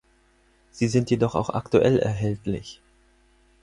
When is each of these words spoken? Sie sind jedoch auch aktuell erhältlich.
Sie 0.71 0.87
sind 0.87 1.11
jedoch 1.11 1.35
auch 1.35 1.51
aktuell 1.51 1.99
erhältlich. 1.99 2.81